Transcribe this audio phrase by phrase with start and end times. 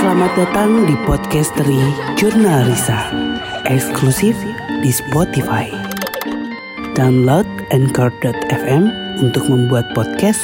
[0.00, 1.76] Selamat datang di podcastery
[2.16, 3.12] Jurnal Risa,
[3.68, 4.32] eksklusif
[4.80, 5.68] di Spotify.
[6.96, 8.88] Download Anchor.fm
[9.20, 10.40] untuk membuat podcast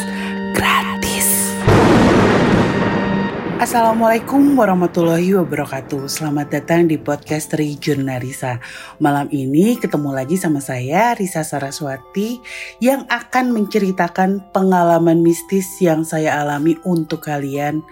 [3.67, 8.63] Assalamualaikum warahmatullahi wabarakatuh Selamat datang di podcastery Jurnal Risa
[9.03, 12.39] Malam ini ketemu lagi sama saya Risa Saraswati
[12.79, 17.83] Yang akan menceritakan pengalaman mistis yang saya alami untuk kalian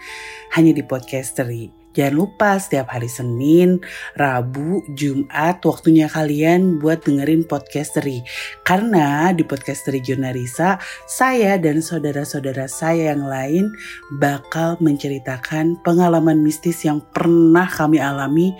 [0.54, 1.83] hanya di Podcastery.
[1.94, 3.78] Jangan lupa setiap hari Senin,
[4.18, 8.26] Rabu, Jumat waktunya kalian buat dengerin Podcastery.
[8.66, 13.70] Karena di Podcastery Jurnalisa, saya dan saudara-saudara saya yang lain
[14.18, 18.50] bakal menceritakan pengalaman mistis yang pernah kami alami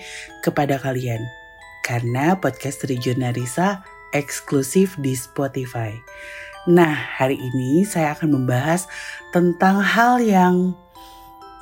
[0.47, 1.21] kepada kalian.
[1.83, 3.83] Karena Podcastery Jurnalisa
[4.15, 5.91] eksklusif di Spotify.
[6.71, 8.89] Nah, hari ini saya akan membahas
[9.35, 10.73] tentang hal yang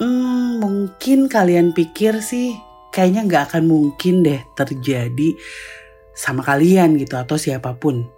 [0.01, 2.57] Hmm, mungkin kalian pikir sih
[2.93, 5.37] kayaknya nggak akan mungkin deh terjadi
[6.13, 8.09] sama kalian gitu atau siapa pun.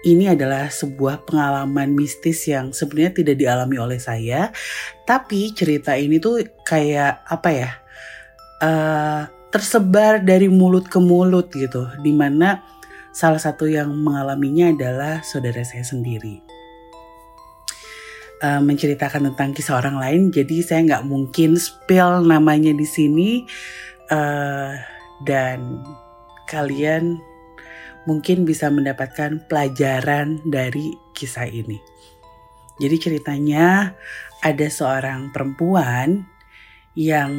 [0.00, 4.48] Ini adalah sebuah pengalaman mistis yang sebenarnya tidak dialami oleh saya,
[5.04, 7.70] tapi cerita ini tuh kayak apa ya?
[8.60, 12.64] Uh, tersebar dari mulut ke mulut gitu, di mana
[13.12, 16.49] salah satu yang mengalaminya adalah saudara saya sendiri
[18.42, 23.30] uh, menceritakan tentang kisah orang lain, jadi saya nggak mungkin spill namanya di sini.
[24.10, 24.74] Uh,
[25.22, 25.84] dan
[26.50, 27.20] kalian
[28.08, 31.78] mungkin bisa mendapatkan pelajaran dari kisah ini.
[32.80, 33.92] Jadi ceritanya
[34.40, 36.24] ada seorang perempuan
[36.96, 37.30] yang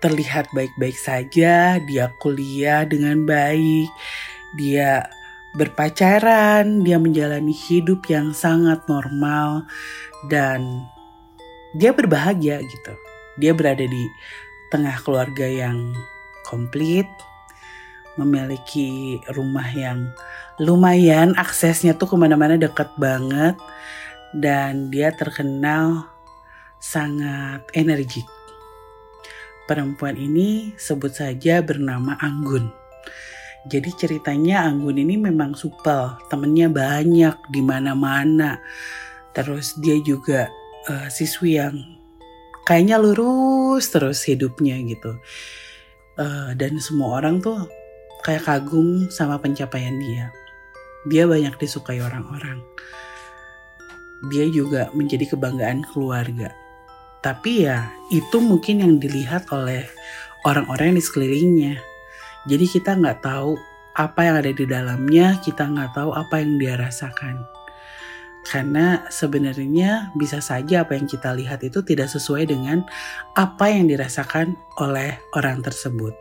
[0.00, 3.90] terlihat baik-baik saja, dia kuliah dengan baik,
[4.56, 5.04] dia
[5.56, 9.64] berpacaran, dia menjalani hidup yang sangat normal
[10.28, 10.84] dan
[11.76, 12.92] dia berbahagia gitu.
[13.40, 14.04] Dia berada di
[14.68, 15.96] tengah keluarga yang
[16.44, 17.08] komplit,
[18.20, 20.12] memiliki rumah yang
[20.60, 23.56] lumayan, aksesnya tuh ke mana-mana deket banget,
[24.36, 26.08] dan dia terkenal
[26.80, 28.24] sangat energik.
[29.66, 32.70] Perempuan ini sebut saja bernama Anggun.
[33.66, 38.62] Jadi ceritanya Anggun ini memang supel, temennya banyak di mana-mana
[39.36, 40.48] Terus dia juga
[40.88, 41.76] uh, siswi yang
[42.64, 45.20] kayaknya lurus terus hidupnya gitu.
[46.16, 47.68] Uh, dan semua orang tuh
[48.24, 50.32] kayak kagum sama pencapaian dia.
[51.04, 52.64] Dia banyak disukai orang-orang.
[54.32, 56.56] Dia juga menjadi kebanggaan keluarga.
[57.20, 59.84] Tapi ya itu mungkin yang dilihat oleh
[60.48, 61.76] orang-orang di sekelilingnya.
[62.46, 63.58] Jadi kita nggak tahu
[63.96, 67.42] apa yang ada di dalamnya, kita nggak tahu apa yang dia rasakan.
[68.46, 72.86] Karena sebenarnya bisa saja apa yang kita lihat itu tidak sesuai dengan
[73.34, 76.14] apa yang dirasakan oleh orang tersebut.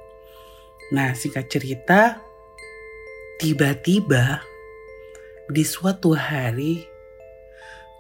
[0.90, 2.18] Nah, singkat cerita,
[3.38, 4.42] tiba-tiba
[5.46, 6.82] di suatu hari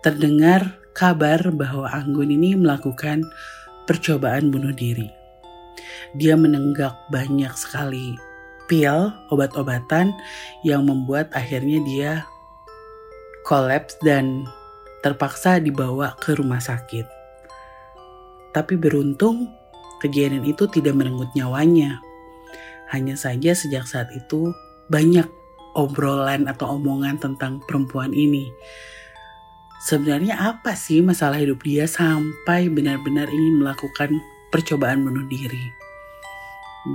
[0.01, 3.21] terdengar kabar bahwa Anggun ini melakukan
[3.85, 5.14] percobaan bunuh diri.
[6.15, 8.15] Dia menenggak banyak sekali
[8.65, 10.13] pil, obat-obatan
[10.65, 12.11] yang membuat akhirnya dia
[13.45, 14.45] kolaps dan
[15.05, 17.05] terpaksa dibawa ke rumah sakit.
[18.57, 19.53] Tapi beruntung
[20.01, 22.01] kejadian itu tidak merenggut nyawanya.
[22.89, 24.49] Hanya saja sejak saat itu
[24.89, 25.29] banyak
[25.77, 28.49] obrolan atau omongan tentang perempuan ini.
[29.85, 34.17] Sebenarnya apa sih masalah hidup dia sampai benar-benar ingin melakukan
[34.55, 35.75] percobaan bunuh diri?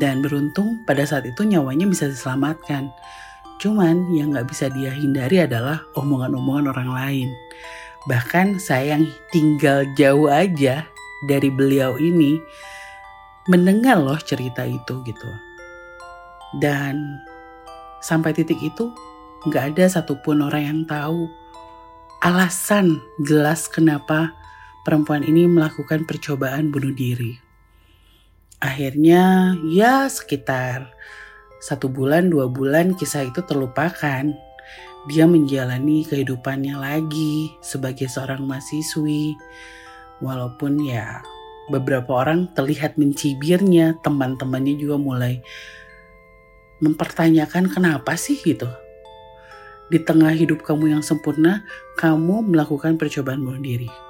[0.01, 2.89] Dan beruntung pada saat itu nyawanya bisa diselamatkan.
[3.61, 7.29] Cuman yang gak bisa dia hindari adalah omongan-omongan orang lain.
[8.09, 10.89] Bahkan saya yang tinggal jauh aja
[11.29, 12.41] dari beliau ini
[13.45, 15.31] mendengar loh cerita itu gitu.
[16.57, 17.21] Dan
[18.01, 18.89] sampai titik itu
[19.53, 21.29] gak ada satupun orang yang tahu
[22.25, 24.33] alasan jelas kenapa
[24.85, 27.50] perempuan ini melakukan percobaan bunuh diri.
[28.61, 30.93] Akhirnya ya sekitar
[31.65, 34.29] satu bulan, dua bulan kisah itu terlupakan.
[35.09, 39.33] Dia menjalani kehidupannya lagi sebagai seorang mahasiswi.
[40.21, 41.25] Walaupun ya
[41.73, 45.41] beberapa orang terlihat mencibirnya, teman-temannya juga mulai
[46.85, 48.69] mempertanyakan kenapa sih gitu.
[49.89, 51.65] Di tengah hidup kamu yang sempurna,
[51.97, 54.10] kamu melakukan percobaan bunuh diri.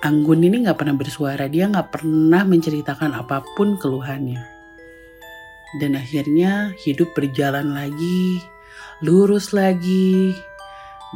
[0.00, 4.60] Anggun ini gak pernah bersuara, dia gak pernah menceritakan apa pun keluhannya
[5.78, 8.42] dan akhirnya hidup berjalan lagi,
[9.06, 10.34] lurus lagi.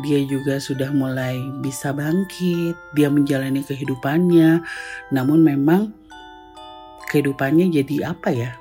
[0.03, 4.63] Dia juga sudah mulai bisa bangkit, dia menjalani kehidupannya.
[5.15, 5.95] Namun memang
[7.11, 8.53] kehidupannya jadi apa ya?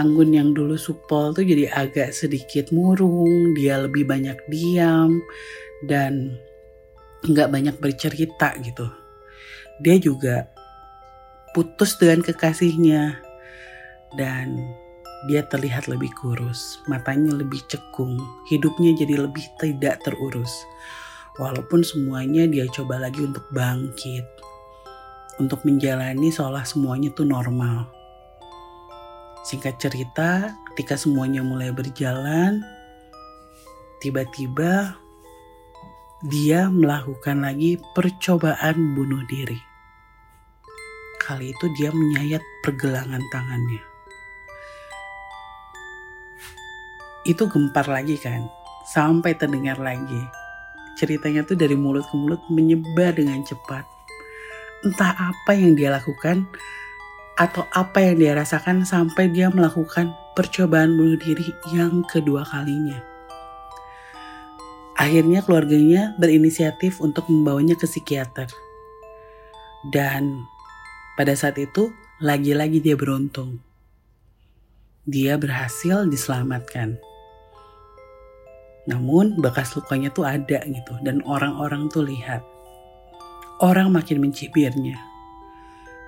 [0.00, 5.20] Anggun yang dulu supel tuh jadi agak sedikit murung, dia lebih banyak diam
[5.84, 6.40] dan
[7.28, 9.01] nggak banyak bercerita gitu.
[9.82, 10.46] Dia juga
[11.58, 13.18] putus dengan kekasihnya
[14.14, 14.54] dan
[15.26, 18.14] dia terlihat lebih kurus, matanya lebih cekung,
[18.46, 20.50] hidupnya jadi lebih tidak terurus.
[21.38, 24.26] Walaupun semuanya dia coba lagi untuk bangkit,
[25.42, 27.90] untuk menjalani seolah semuanya tuh normal.
[29.42, 32.62] Singkat cerita, ketika semuanya mulai berjalan,
[33.98, 34.94] tiba-tiba
[36.30, 39.71] dia melakukan lagi percobaan bunuh diri.
[41.32, 43.80] Kali itu dia menyayat pergelangan tangannya.
[47.24, 48.52] Itu gempar lagi kan,
[48.84, 50.28] sampai terdengar lagi.
[51.00, 53.88] Ceritanya tuh dari mulut ke mulut menyebar dengan cepat.
[54.84, 56.44] Entah apa yang dia lakukan,
[57.40, 63.00] atau apa yang dia rasakan sampai dia melakukan percobaan bunuh diri yang kedua kalinya.
[65.00, 68.52] Akhirnya keluarganya berinisiatif untuk membawanya ke psikiater.
[69.80, 70.51] Dan
[71.18, 71.92] pada saat itu
[72.22, 73.60] lagi-lagi dia beruntung.
[75.04, 76.96] Dia berhasil diselamatkan.
[78.86, 82.42] Namun bekas lukanya tuh ada gitu dan orang-orang tuh lihat.
[83.62, 84.98] Orang makin mencibirnya.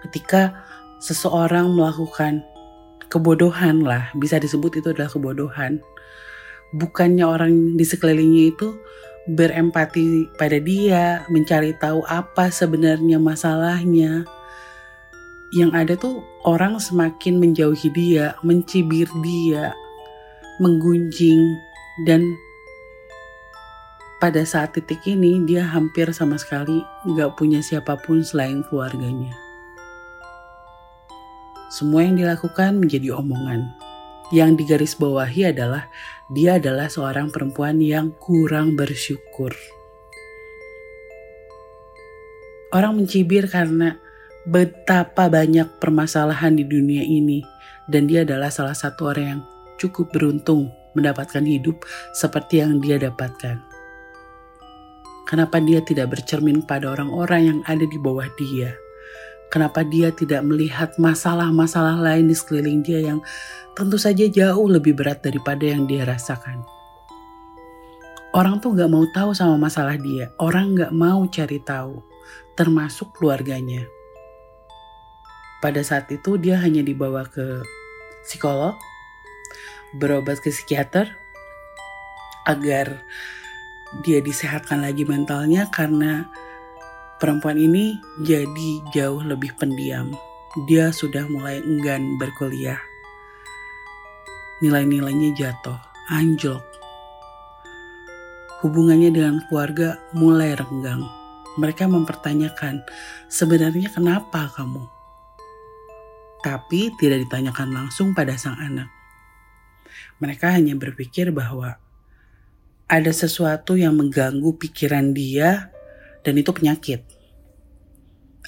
[0.03, 0.67] Ketika
[0.99, 2.43] seseorang melakukan
[3.13, 5.79] kebodohan lah, bisa disebut itu adalah kebodohan.
[6.75, 8.75] Bukannya orang di sekelilingnya itu
[9.31, 14.27] berempati pada dia, mencari tahu apa sebenarnya masalahnya.
[15.55, 19.71] Yang ada tuh orang semakin menjauhi dia, mencibir dia,
[20.59, 21.55] menggunjing,
[22.03, 22.35] dan
[24.19, 26.83] pada saat titik ini dia hampir sama sekali
[27.15, 29.31] gak punya siapa pun selain keluarganya.
[31.71, 33.67] Semua yang dilakukan menjadi omongan.
[34.33, 35.87] Yang digarisbawahi adalah
[36.31, 39.55] dia adalah seorang perempuan yang kurang bersyukur.
[42.75, 44.03] Orang mencibir karena
[44.45, 47.41] betapa banyak permasalahan di dunia ini
[47.89, 49.41] dan dia adalah salah satu orang yang
[49.81, 51.81] cukup beruntung mendapatkan hidup
[52.13, 53.61] seperti yang dia dapatkan.
[55.25, 58.77] Kenapa dia tidak bercermin pada orang-orang yang ada di bawah dia?
[59.49, 63.25] Kenapa dia tidak melihat masalah-masalah lain di sekeliling dia yang
[63.73, 66.61] tentu saja jauh lebih berat daripada yang dia rasakan.
[68.35, 70.35] Orang tuh gak mau tahu sama masalah dia.
[70.43, 72.03] Orang gak mau cari tahu.
[72.59, 73.94] Termasuk keluarganya.
[75.65, 77.65] Pada saat itu dia hanya dibawa ke
[78.21, 78.77] psikolog.
[79.97, 81.17] Berobat ke psikiater.
[82.45, 83.01] Agar
[84.05, 86.29] dia disehatkan lagi mentalnya karena
[87.25, 90.13] Perempuan ini jadi jauh lebih pendiam.
[90.69, 92.77] Dia sudah mulai enggan berkuliah.
[94.61, 95.81] Nilai-nilainya jatuh,
[96.13, 96.61] anjlok.
[98.61, 101.01] Hubungannya dengan keluarga mulai renggang.
[101.57, 102.85] Mereka mempertanyakan,
[103.31, 104.94] sebenarnya kenapa kamu?
[106.45, 108.93] Tapi tidak ditanyakan langsung pada sang anak.
[110.21, 111.81] Mereka hanya berpikir bahwa
[112.85, 115.73] ada sesuatu yang mengganggu pikiran dia
[116.21, 117.01] dan itu penyakit.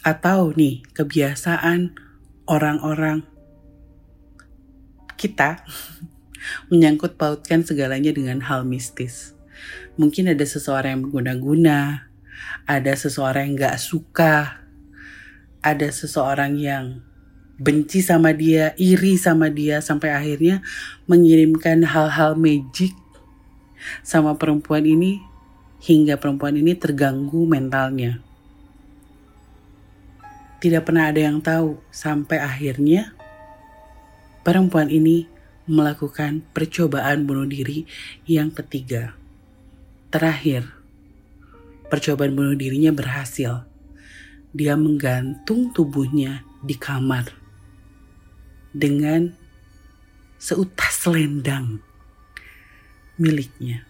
[0.04, 1.96] Atau nih, kebiasaan
[2.44, 3.24] orang-orang
[5.16, 5.64] kita
[6.70, 9.32] menyangkut pautkan segalanya dengan hal mistis.
[9.96, 12.12] Mungkin ada seseorang yang mengguna-guna,
[12.68, 14.60] ada seseorang yang gak suka,
[15.64, 17.00] ada seseorang yang
[17.56, 20.60] benci sama dia, iri sama dia, sampai akhirnya
[21.08, 22.92] mengirimkan hal-hal magic
[24.04, 25.24] sama perempuan ini
[25.80, 28.20] hingga perempuan ini terganggu mentalnya.
[30.60, 33.12] Tidak pernah ada yang tahu sampai akhirnya
[34.40, 35.28] perempuan ini
[35.68, 37.84] melakukan percobaan bunuh diri
[38.24, 39.16] yang ketiga.
[40.08, 40.64] Terakhir,
[41.92, 43.68] percobaan bunuh dirinya berhasil.
[44.56, 47.45] Dia menggantung tubuhnya di kamar
[48.76, 49.32] dengan
[50.36, 51.80] seutas selendang
[53.16, 53.88] miliknya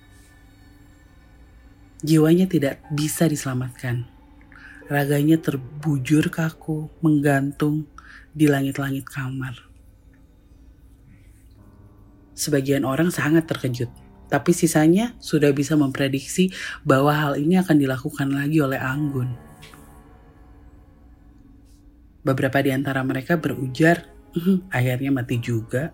[2.06, 4.06] jiwanya tidak bisa diselamatkan.
[4.86, 7.90] Raganya terbujur kaku, menggantung
[8.30, 9.58] di langit-langit kamar.
[12.36, 13.90] Sebagian orang sangat terkejut,
[14.30, 16.54] tapi sisanya sudah bisa memprediksi
[16.86, 19.34] bahwa hal ini akan dilakukan lagi oleh Anggun.
[22.22, 24.06] Beberapa di antara mereka berujar,
[24.68, 25.92] akhirnya mati juga.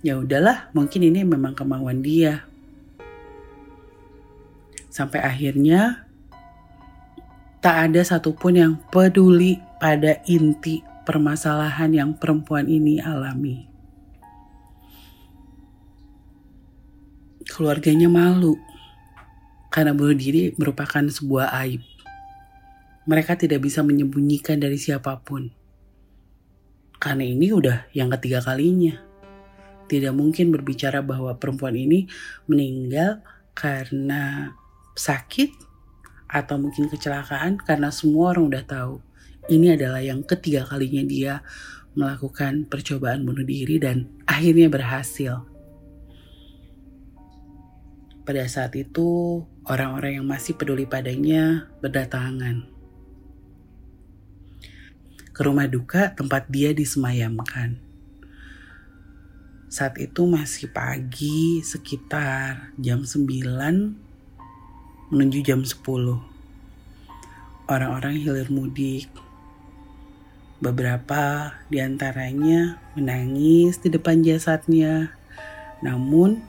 [0.00, 2.46] Ya udahlah, mungkin ini memang kemauan dia.
[4.88, 6.06] Sampai akhirnya
[7.58, 13.66] tak ada satupun yang peduli pada inti permasalahan yang perempuan ini alami.
[17.48, 18.54] Keluarganya malu
[19.72, 21.82] karena bunuh diri merupakan sebuah aib.
[23.08, 25.57] Mereka tidak bisa menyembunyikan dari siapa pun.
[26.98, 28.98] Karena ini udah yang ketiga kalinya.
[29.88, 32.10] Tidak mungkin berbicara bahwa perempuan ini
[32.50, 33.24] meninggal
[33.56, 34.52] karena
[34.98, 35.50] sakit
[36.28, 38.94] atau mungkin kecelakaan karena semua orang udah tahu
[39.48, 41.34] ini adalah yang ketiga kalinya dia
[41.96, 45.48] melakukan percobaan bunuh diri dan akhirnya berhasil.
[48.28, 52.77] Pada saat itu, orang-orang yang masih peduli padanya berdatangan
[55.38, 57.78] ke rumah duka tempat dia disemayamkan.
[59.70, 63.22] Saat itu masih pagi sekitar jam 9
[65.14, 65.78] menuju jam 10.
[67.70, 69.06] Orang-orang hilir mudik
[70.58, 75.14] Beberapa di antaranya menangis di depan jasadnya.
[75.86, 76.42] Namun,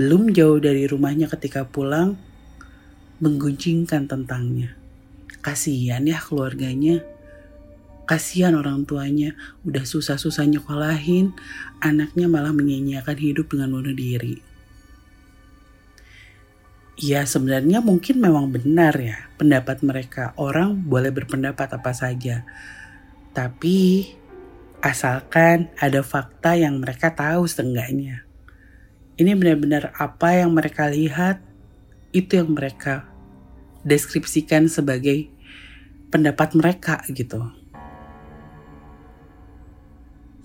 [0.00, 2.16] belum jauh dari rumahnya ketika pulang,
[3.20, 4.72] mengguncingkan tentangnya.
[5.44, 7.04] Kasihan ya keluarganya.
[8.04, 9.32] Kasihan orang tuanya,
[9.64, 11.32] udah susah-susah nyekolahin,
[11.80, 14.44] anaknya malah menyanyiakan hidup dengan bunuh diri.
[16.94, 20.36] Ya sebenarnya mungkin memang benar ya pendapat mereka.
[20.36, 22.46] Orang boleh berpendapat apa saja.
[23.32, 24.06] Tapi
[24.78, 28.28] asalkan ada fakta yang mereka tahu setengahnya.
[29.16, 31.40] Ini benar-benar apa yang mereka lihat,
[32.12, 33.08] itu yang mereka
[33.82, 35.32] deskripsikan sebagai
[36.14, 37.63] pendapat mereka gitu.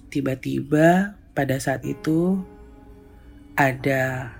[0.09, 2.41] Tiba-tiba pada saat itu
[3.53, 4.33] ada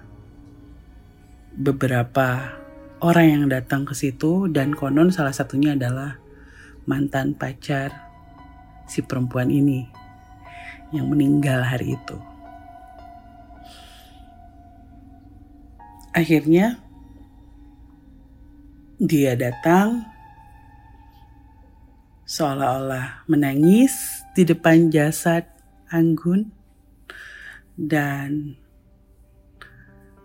[1.53, 2.57] beberapa
[3.05, 6.17] orang yang datang ke situ dan konon salah satunya adalah
[6.89, 7.93] mantan pacar
[8.89, 9.85] si perempuan ini
[10.89, 12.17] yang meninggal hari itu.
[16.09, 16.81] Akhirnya
[18.97, 20.09] dia datang
[22.25, 25.58] seolah-olah menangis di depan jasad
[25.89, 26.53] Anggun
[27.77, 28.55] dan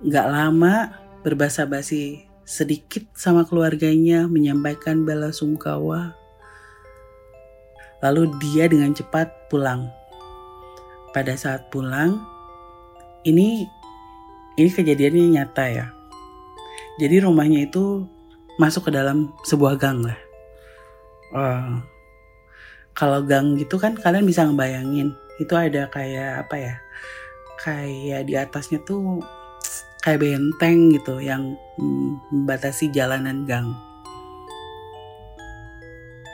[0.05, 0.93] gak lama
[1.25, 6.13] berbahasa basi sedikit sama keluarganya menyampaikan bela sungkawa
[8.05, 9.89] Lalu dia dengan cepat pulang.
[11.17, 12.21] Pada saat pulang,
[13.25, 13.65] ini
[14.61, 15.87] ini kejadiannya nyata ya.
[17.01, 18.05] Jadi rumahnya itu
[18.61, 20.21] masuk ke dalam sebuah gang lah.
[21.33, 21.81] Uh,
[22.93, 26.75] kalau gang gitu kan kalian bisa ngebayangin itu ada kayak apa ya?
[27.61, 29.23] Kayak di atasnya tuh
[30.05, 31.57] kayak benteng gitu yang
[32.31, 33.73] membatasi jalanan gang.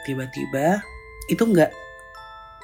[0.04, 0.82] Tiba-tiba
[1.30, 1.70] itu nggak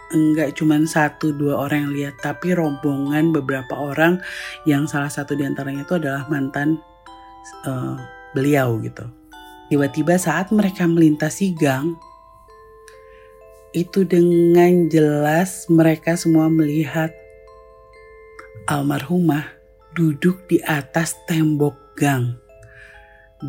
[0.07, 4.23] nggak cuma satu dua orang yang lihat tapi rombongan beberapa orang
[4.63, 6.79] yang salah satu di antaranya itu adalah mantan
[7.67, 7.99] uh,
[8.31, 9.03] beliau gitu
[9.67, 11.99] tiba-tiba saat mereka melintasi gang
[13.77, 17.13] itu dengan jelas mereka semua melihat
[18.65, 19.45] almarhumah
[19.93, 22.41] duduk di atas tembok gang.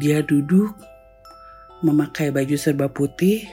[0.04, 0.76] Dia duduk
[1.80, 3.48] memakai baju serba putih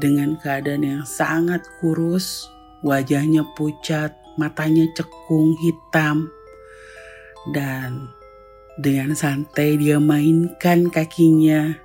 [0.00, 2.48] dengan keadaan yang sangat kurus,
[2.80, 6.32] wajahnya pucat, matanya cekung hitam,
[7.52, 8.08] dan
[8.80, 11.76] dengan santai dia mainkan kakinya,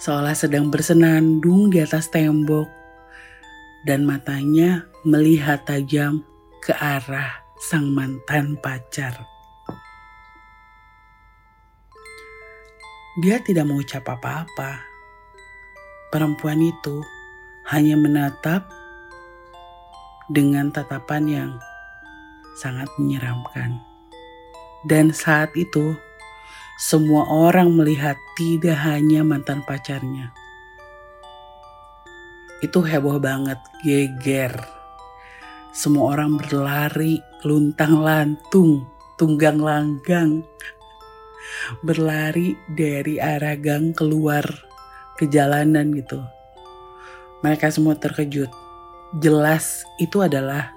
[0.00, 2.66] seolah sedang bersenandung di atas tembok,
[3.84, 6.24] dan matanya melihat tajam
[6.64, 9.12] ke arah sang mantan pacar.
[13.20, 14.90] Dia tidak mengucap apa-apa
[16.10, 17.04] perempuan itu
[17.70, 18.66] hanya menatap
[20.26, 21.50] dengan tatapan yang
[22.58, 23.78] sangat menyeramkan.
[24.86, 25.94] Dan saat itu,
[26.80, 30.32] semua orang melihat tidak hanya mantan pacarnya.
[32.64, 34.56] Itu heboh banget, geger.
[35.76, 38.88] Semua orang berlari, luntang lantung,
[39.20, 40.40] tunggang langgang.
[41.84, 44.48] Berlari dari arah gang keluar
[45.20, 46.24] ke jalanan gitu.
[47.44, 48.48] Mereka semua terkejut.
[49.20, 50.72] Jelas itu adalah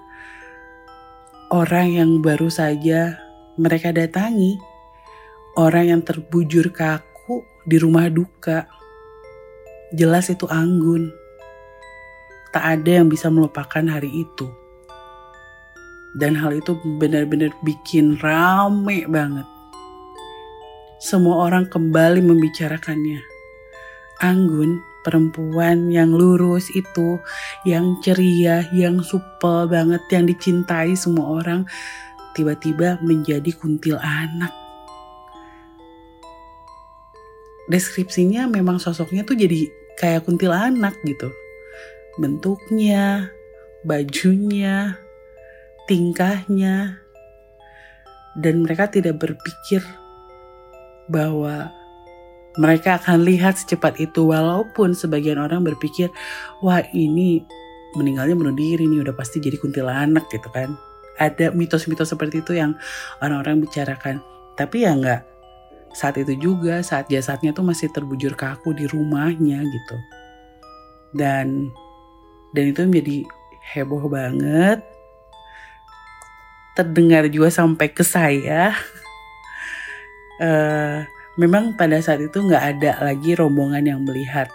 [1.47, 3.15] orang yang baru saja
[3.55, 4.72] mereka datangi.
[5.53, 8.65] Orang yang terbujur kaku di rumah duka.
[9.93, 11.13] Jelas itu Anggun.
[12.49, 14.49] Tak ada yang bisa melupakan hari itu.
[16.17, 19.45] Dan hal itu benar-benar bikin rame banget.
[20.97, 23.33] Semua orang kembali membicarakannya
[24.23, 27.19] Anggun perempuan yang lurus itu,
[27.67, 31.67] yang ceria, yang supel banget, yang dicintai semua orang,
[32.31, 34.62] tiba-tiba menjadi kuntil anak.
[37.71, 41.31] Deskripsinya memang sosoknya tuh jadi kayak kuntil anak gitu.
[42.19, 43.31] Bentuknya,
[43.87, 44.97] bajunya,
[45.87, 47.03] tingkahnya,
[48.37, 49.81] dan mereka tidak berpikir
[51.09, 51.69] bahwa
[52.57, 56.13] mereka akan lihat secepat itu walaupun sebagian orang berpikir
[56.61, 57.41] wah ini
[57.97, 60.77] meninggalnya bunuh diri nih udah pasti jadi kuntilanak gitu kan.
[61.21, 62.73] Ada mitos-mitos seperti itu yang
[63.21, 64.21] orang-orang bicarakan.
[64.57, 65.32] Tapi ya nggak
[65.93, 69.97] saat itu juga saat jasadnya tuh masih terbujur kaku di rumahnya gitu
[71.13, 71.69] dan
[72.53, 73.17] dan itu menjadi
[73.73, 74.81] heboh banget
[76.73, 78.73] terdengar juga sampai ke saya
[80.41, 81.05] uh,
[81.37, 84.49] memang pada saat itu nggak ada lagi rombongan yang melihat.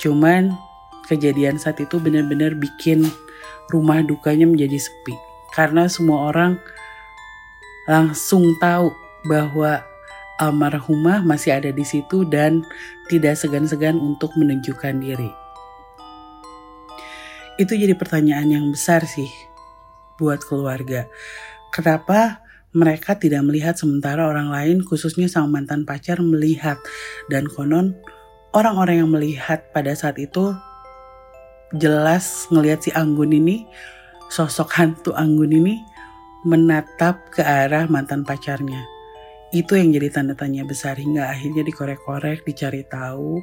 [0.00, 0.54] Cuman
[1.08, 3.04] kejadian saat itu benar-benar bikin
[3.68, 5.16] rumah dukanya menjadi sepi.
[5.52, 6.56] Karena semua orang
[7.88, 8.92] langsung tahu
[9.26, 9.80] bahwa
[10.38, 12.62] almarhumah masih ada di situ dan
[13.10, 15.30] tidak segan-segan untuk menunjukkan diri.
[17.58, 19.28] Itu jadi pertanyaan yang besar sih
[20.16, 21.10] buat keluarga.
[21.74, 26.78] Kenapa mereka tidak melihat sementara orang lain khususnya sang mantan pacar melihat
[27.26, 27.98] dan konon
[28.52, 30.54] orang-orang yang melihat pada saat itu
[31.74, 33.64] jelas ngelihat si Anggun ini
[34.28, 35.80] sosok hantu Anggun ini
[36.44, 38.97] menatap ke arah mantan pacarnya
[39.48, 43.40] itu yang jadi tanda tanya besar hingga akhirnya dikorek-korek, dicari tahu,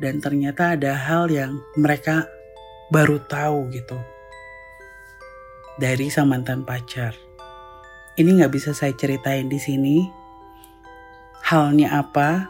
[0.00, 2.24] dan ternyata ada hal yang mereka
[2.88, 4.00] baru tahu gitu
[5.76, 7.12] dari sang mantan pacar.
[8.16, 10.04] Ini nggak bisa saya ceritain di sini.
[11.44, 12.48] Halnya apa?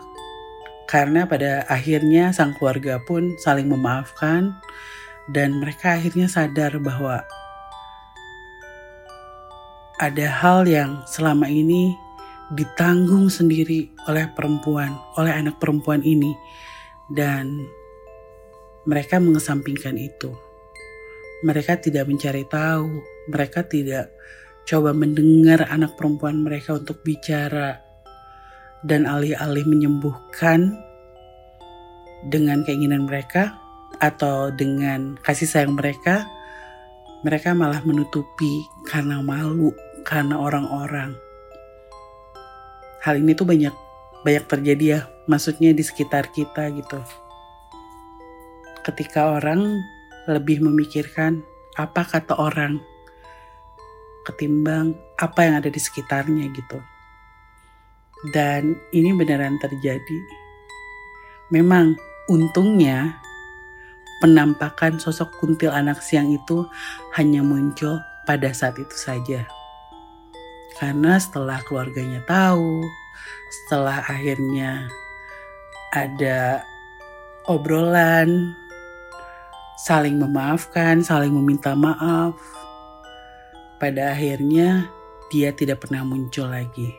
[0.90, 4.54] Karena pada akhirnya sang keluarga pun saling memaafkan
[5.30, 7.22] dan mereka akhirnya sadar bahwa
[10.02, 11.94] ada hal yang selama ini
[12.52, 16.36] ditanggung sendiri oleh perempuan, oleh anak perempuan ini
[17.08, 17.64] dan
[18.84, 20.30] mereka mengesampingkan itu.
[21.42, 24.12] Mereka tidak mencari tahu, mereka tidak
[24.62, 27.82] coba mendengar anak perempuan mereka untuk bicara
[28.86, 30.76] dan alih-alih menyembuhkan
[32.30, 33.58] dengan keinginan mereka
[33.98, 36.26] atau dengan kasih sayang mereka,
[37.26, 39.74] mereka malah menutupi karena malu,
[40.06, 41.31] karena orang-orang.
[43.02, 43.74] Hal ini tuh banyak
[44.22, 47.02] banyak terjadi ya, maksudnya di sekitar kita gitu.
[48.86, 49.82] Ketika orang
[50.30, 51.42] lebih memikirkan
[51.74, 52.78] apa kata orang
[54.22, 56.78] ketimbang apa yang ada di sekitarnya gitu.
[58.30, 60.18] Dan ini beneran terjadi.
[61.50, 61.98] Memang
[62.30, 63.18] untungnya
[64.22, 66.62] penampakan sosok kuntil anak siang itu
[67.18, 69.42] hanya muncul pada saat itu saja.
[70.78, 72.84] Karena setelah keluarganya tahu,
[73.48, 74.88] setelah akhirnya
[75.92, 76.64] ada
[77.44, 78.56] obrolan,
[79.82, 82.38] saling memaafkan, saling meminta maaf,
[83.82, 84.86] pada akhirnya
[85.28, 86.94] dia tidak pernah muncul lagi.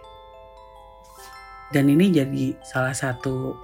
[1.74, 3.58] Dan ini jadi salah satu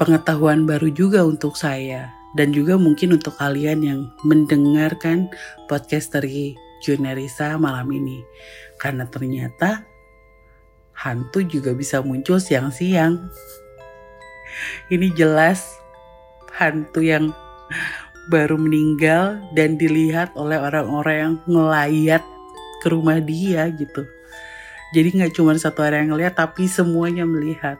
[0.00, 5.28] pengetahuan baru juga untuk saya dan juga mungkin untuk kalian yang mendengarkan
[5.68, 8.24] podcast dari Junarisa malam ini.
[8.80, 9.84] Karena ternyata
[10.96, 13.28] hantu juga bisa muncul siang-siang.
[14.88, 15.76] Ini jelas
[16.56, 17.30] hantu yang
[18.32, 22.22] baru meninggal dan dilihat oleh orang-orang yang ngelayat
[22.80, 24.04] ke rumah dia gitu.
[24.90, 27.78] Jadi nggak cuma satu orang yang ngeliat tapi semuanya melihat.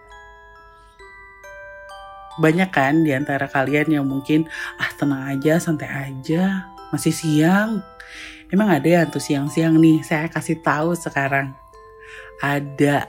[2.38, 4.46] Banyak kan di antara kalian yang mungkin
[4.78, 7.82] ah tenang aja, santai aja, masih siang.
[8.50, 11.54] Emang ada ya tuh siang-siang nih, saya kasih tahu sekarang.
[12.42, 13.06] Ada.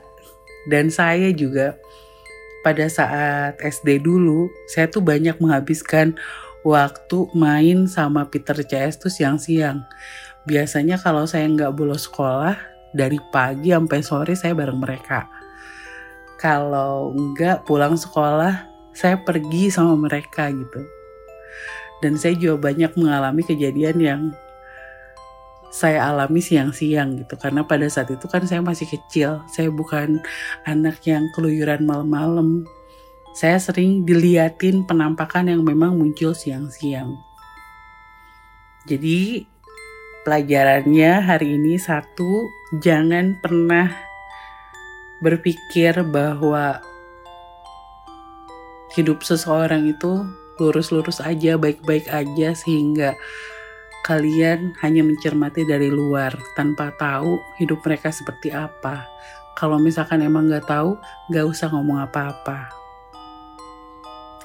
[0.69, 1.77] Dan saya juga
[2.62, 6.13] pada saat SD dulu, saya tuh banyak menghabiskan
[6.62, 9.82] waktu main sama Peter CS tuh siang-siang.
[10.45, 12.54] Biasanya kalau saya nggak bolos sekolah,
[12.93, 15.25] dari pagi sampai sore saya bareng mereka.
[16.38, 20.82] Kalau nggak pulang sekolah, saya pergi sama mereka gitu.
[22.01, 24.21] Dan saya juga banyak mengalami kejadian yang
[25.71, 27.39] saya alami siang-siang gitu.
[27.39, 29.39] Karena pada saat itu kan saya masih kecil.
[29.47, 30.19] Saya bukan
[30.67, 32.67] anak yang keluyuran malam-malam.
[33.31, 37.15] Saya sering diliatin penampakan yang memang muncul siang-siang.
[38.84, 39.47] Jadi
[40.27, 42.45] pelajarannya hari ini satu,
[42.84, 43.88] jangan pernah
[45.23, 46.84] berpikir bahwa
[48.91, 50.27] hidup seseorang itu
[50.60, 53.15] lurus-lurus aja, baik-baik aja sehingga
[54.01, 59.05] kalian hanya mencermati dari luar tanpa tahu hidup mereka seperti apa.
[59.53, 60.97] Kalau misalkan emang nggak tahu,
[61.29, 62.73] nggak usah ngomong apa-apa.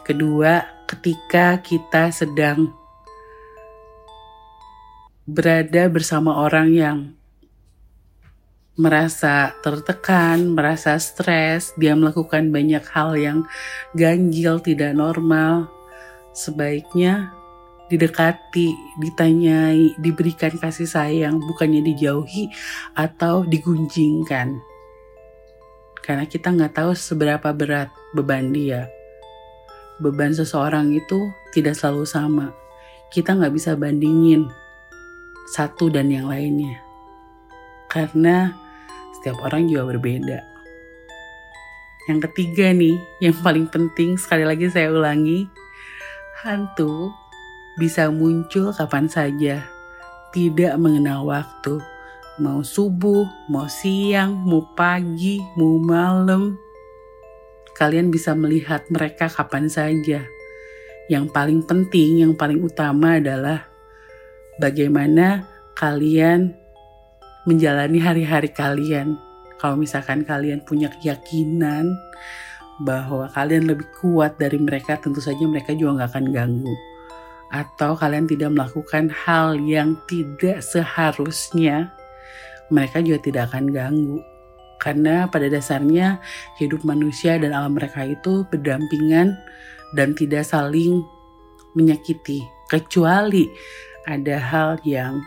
[0.05, 2.71] Kedua, ketika kita sedang
[5.27, 6.99] berada bersama orang yang
[8.77, 13.39] merasa tertekan, merasa stres, dia melakukan banyak hal yang
[13.97, 15.73] ganjil, tidak normal,
[16.37, 17.36] sebaiknya
[17.87, 22.51] didekati, ditanyai, diberikan kasih sayang, bukannya dijauhi
[22.99, 24.59] atau digunjingkan.
[26.03, 28.87] Karena kita nggak tahu seberapa berat beban dia.
[29.99, 32.47] Beban seseorang itu tidak selalu sama.
[33.11, 34.47] Kita nggak bisa bandingin
[35.51, 36.79] satu dan yang lainnya.
[37.87, 38.51] Karena
[39.19, 40.39] setiap orang juga berbeda.
[42.07, 45.51] Yang ketiga nih, yang paling penting sekali lagi saya ulangi,
[46.39, 47.11] hantu
[47.77, 49.61] bisa muncul kapan saja,
[50.33, 51.77] tidak mengenal waktu.
[52.41, 56.57] Mau subuh, mau siang, mau pagi, mau malam,
[57.77, 60.25] kalian bisa melihat mereka kapan saja.
[61.13, 63.69] Yang paling penting, yang paling utama adalah
[64.57, 65.45] bagaimana
[65.77, 66.57] kalian
[67.45, 69.21] menjalani hari-hari kalian.
[69.61, 71.93] Kalau misalkan kalian punya keyakinan
[72.85, 76.77] bahwa kalian lebih kuat dari mereka, tentu saja mereka juga nggak akan ganggu.
[77.51, 81.95] Atau kalian tidak melakukan hal yang tidak seharusnya,
[82.71, 84.19] mereka juga tidak akan ganggu.
[84.77, 86.21] Karena pada dasarnya
[86.61, 89.33] hidup manusia dan alam mereka itu berdampingan
[89.97, 91.01] dan tidak saling
[91.73, 92.45] menyakiti.
[92.67, 93.47] Kecuali
[94.11, 95.23] ada hal yang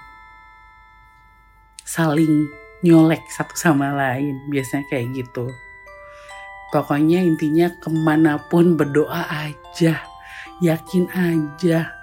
[1.87, 2.45] saling
[2.83, 4.37] nyolek satu sama lain.
[4.51, 5.47] Biasanya kayak gitu.
[6.69, 9.97] Pokoknya intinya ke mana pun berdoa aja.
[10.59, 11.98] Yakin aja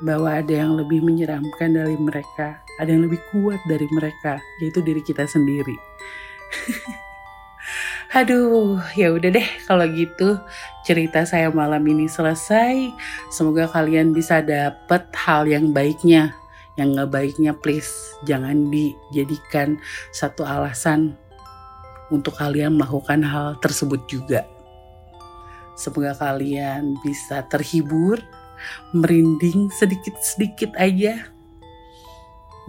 [0.00, 2.60] bahwa ada yang lebih menyeramkan dari mereka.
[2.80, 4.40] Ada yang lebih kuat dari mereka.
[4.60, 5.76] Yaitu diri kita sendiri.
[8.10, 10.34] Aduh, ya udah deh kalau gitu
[10.82, 12.90] cerita saya malam ini selesai.
[13.30, 16.34] Semoga kalian bisa dapet hal yang baiknya
[16.80, 19.76] yang nggak baiknya please jangan dijadikan
[20.16, 21.12] satu alasan
[22.08, 24.48] untuk kalian melakukan hal tersebut juga.
[25.76, 28.20] Semoga kalian bisa terhibur,
[28.92, 31.30] merinding sedikit-sedikit aja.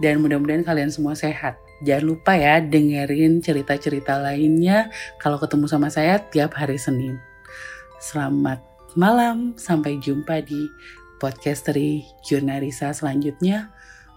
[0.02, 1.58] Dan mudah-mudahan kalian semua sehat.
[1.82, 7.18] Jangan lupa ya dengerin cerita-cerita lainnya kalau ketemu sama saya tiap hari Senin.
[7.98, 8.62] Selamat
[8.94, 10.70] malam, sampai jumpa di
[11.22, 13.70] podcasteri Jurnalisa selanjutnya.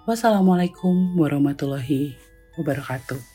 [0.06, 2.18] Wassalamualaikum warahmatullahi
[2.58, 3.35] wabarakatuh.